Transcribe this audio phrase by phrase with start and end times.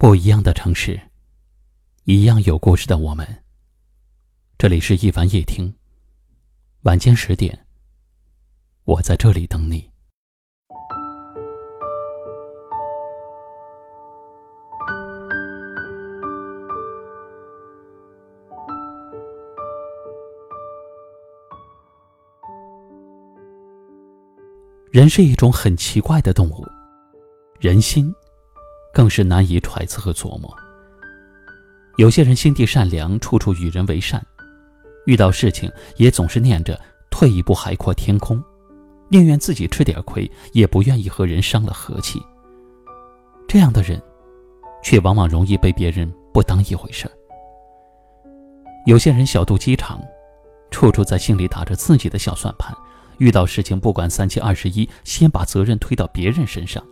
[0.00, 1.00] 不一样的城市，
[2.04, 3.26] 一样有故事的我们。
[4.56, 5.74] 这里是一凡夜听，
[6.82, 7.66] 晚间十点，
[8.84, 9.90] 我在这里等你。
[24.92, 26.64] 人是一种很奇怪的动物，
[27.58, 28.14] 人心。
[28.98, 30.52] 更是难以揣测和琢磨。
[31.98, 34.20] 有些人心地善良，处处与人为善，
[35.06, 36.76] 遇到事情也总是念着
[37.08, 38.42] 退一步海阔天空，
[39.08, 42.20] 宁愿自己吃点亏，也不愿意和人伤了和气。
[43.46, 44.02] 这样的人，
[44.82, 47.08] 却往往容易被别人不当一回事。
[48.84, 50.02] 有些人小肚鸡肠，
[50.72, 52.76] 处处在心里打着自己的小算盘，
[53.18, 56.84] 遇到事情不管三七二十一，先把责任推到别人身上。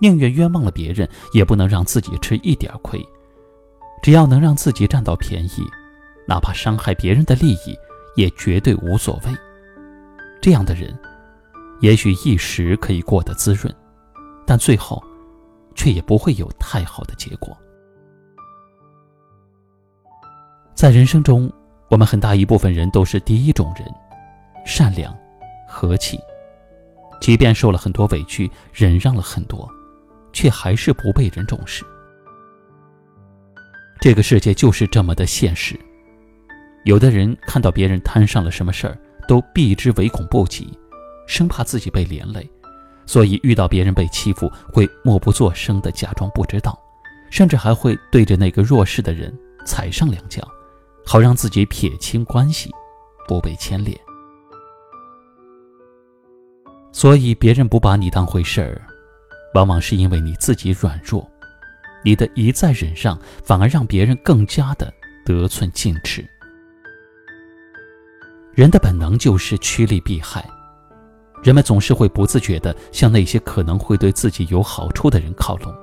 [0.00, 3.04] 宁愿冤枉了别人，也不能让自己吃一点亏。
[4.02, 5.66] 只要能让自己占到便宜，
[6.26, 7.76] 哪怕伤害别人的利益，
[8.14, 9.32] 也绝对无所谓。
[10.40, 10.96] 这样的人，
[11.80, 13.74] 也许一时可以过得滋润，
[14.46, 15.02] 但最后，
[15.74, 17.56] 却也不会有太好的结果。
[20.74, 21.52] 在人生中，
[21.90, 23.84] 我们很大一部分人都是第一种人，
[24.64, 25.12] 善良、
[25.66, 26.20] 和气，
[27.20, 29.68] 即便受了很多委屈，忍让了很多。
[30.38, 31.84] 却还是不被人重视。
[34.00, 35.76] 这个世界就是这么的现实。
[36.84, 40.78] 有的人看到别人摊上了什么事儿，都避之唯恐不及，
[41.26, 42.48] 生怕自己被连累，
[43.04, 46.78] 所以遇到别人被欺负，会默不作声的假装不知道，
[47.32, 49.36] 甚至还会对着那个弱势的人
[49.66, 50.48] 踩上两脚，
[51.04, 52.70] 好让自己撇清关系，
[53.26, 53.98] 不被牵连。
[56.92, 58.80] 所以别人不把你当回事儿。
[59.54, 61.28] 往往是因为你自己软弱，
[62.04, 64.92] 你的一再忍让，反而让别人更加的
[65.24, 66.24] 得寸进尺。
[68.52, 70.44] 人的本能就是趋利避害，
[71.42, 75.74] 人们总是会不自觉的向那些可能会对自己有好处的人靠拢，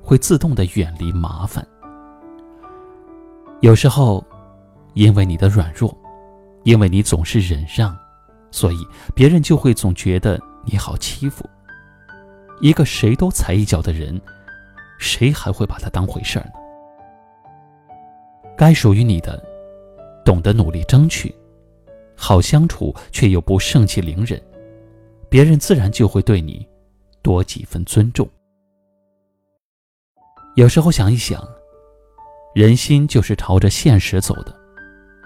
[0.00, 1.66] 会自动的远离麻烦。
[3.60, 4.24] 有时候，
[4.94, 5.96] 因为你的软弱，
[6.64, 7.96] 因为你总是忍让，
[8.50, 11.44] 所以别人就会总觉得你好欺负。
[12.62, 14.18] 一个谁都踩一脚的人，
[14.96, 16.52] 谁还会把他当回事儿呢？
[18.56, 19.42] 该属于你的，
[20.24, 21.34] 懂得努力争取，
[22.16, 24.40] 好相处却又不盛气凌人，
[25.28, 26.64] 别人自然就会对你
[27.20, 28.28] 多几分尊重。
[30.54, 31.44] 有时候想一想，
[32.54, 34.56] 人心就是朝着现实走的，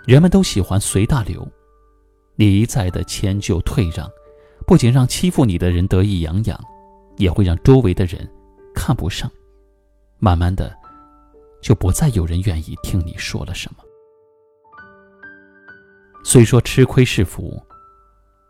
[0.06, 1.46] 人们都喜欢随大流，
[2.36, 4.10] 你一再的迁就退让，
[4.66, 6.58] 不仅让欺负你的人得意洋洋。
[7.16, 8.28] 也会让周围的人
[8.74, 9.30] 看不上，
[10.18, 10.76] 慢慢的，
[11.62, 13.82] 就不再有人愿意听你说了什么。
[16.24, 17.62] 虽说吃亏是福，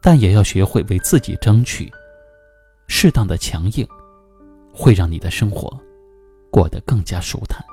[0.00, 1.92] 但也要学会为自己争取。
[2.88, 3.86] 适当的强硬，
[4.72, 5.68] 会让你的生活
[6.50, 7.64] 过得更加舒坦。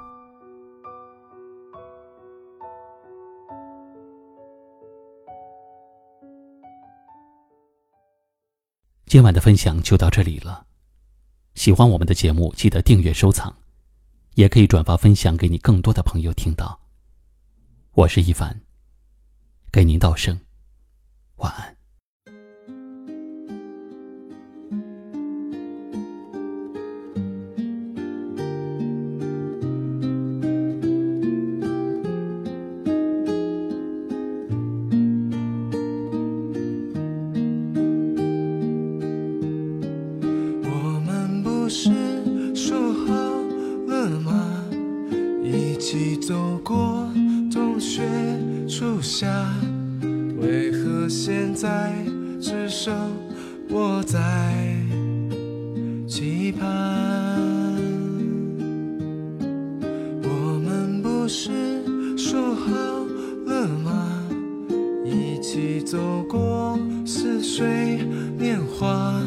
[9.06, 10.66] 今晚的分享就到这里了。
[11.64, 13.56] 喜欢我们的节目，记得订阅收藏，
[14.34, 16.78] 也可以转发分享给你更多的朋友听到。
[17.94, 18.60] 我是一凡，
[19.72, 20.38] 给您道声
[21.38, 21.83] 晚安。
[41.76, 41.90] 是
[42.54, 43.14] 说好
[43.88, 44.64] 了吗？
[45.44, 47.10] 一起走过
[47.52, 48.04] 冬雪
[48.70, 49.28] 初夏
[50.40, 51.92] 为何现在
[52.40, 52.94] 只剩
[53.72, 54.20] 我在
[56.08, 57.42] 期盼？
[60.22, 61.50] 我们不是
[62.16, 62.72] 说好
[63.48, 64.22] 了吗？
[65.04, 65.98] 一起走
[66.30, 68.06] 过似水
[68.38, 69.20] 年华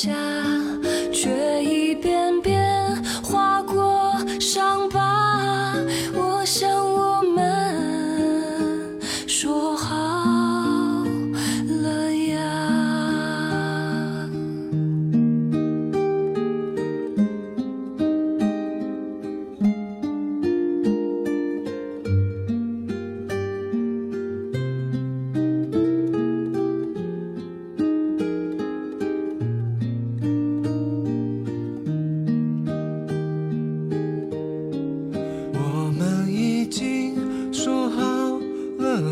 [0.00, 0.12] 下
[1.12, 1.28] 却
[1.64, 2.57] 一遍遍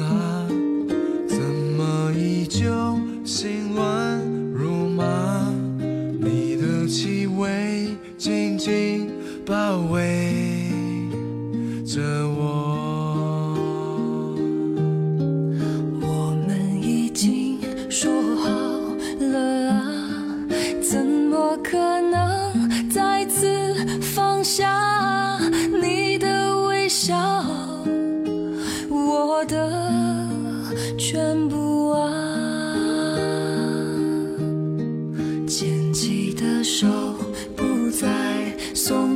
[0.03, 0.26] alive.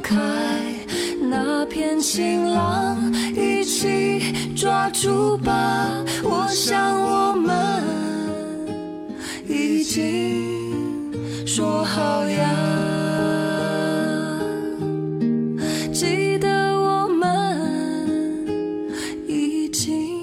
[0.01, 0.17] 开
[1.21, 7.83] 那片晴朗一起抓住吧我想我们
[9.49, 12.91] 已经说好呀。
[15.93, 16.49] 记得
[16.81, 18.49] 我们
[19.27, 20.17] 已经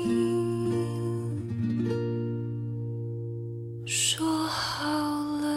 [3.85, 4.88] 说好
[5.41, 5.47] 了